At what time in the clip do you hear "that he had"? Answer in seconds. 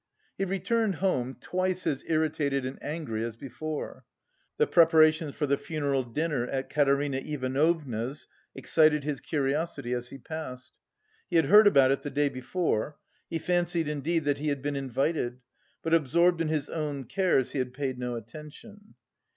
14.25-14.63